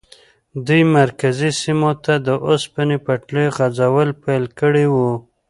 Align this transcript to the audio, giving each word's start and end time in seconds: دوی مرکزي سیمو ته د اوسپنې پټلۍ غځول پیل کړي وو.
دوی 0.65 0.81
مرکزي 0.97 1.49
سیمو 1.61 1.91
ته 2.03 2.13
د 2.27 2.29
اوسپنې 2.47 2.97
پټلۍ 3.05 3.47
غځول 3.57 4.09
پیل 4.23 4.43
کړي 4.59 4.85
وو. 4.93 5.11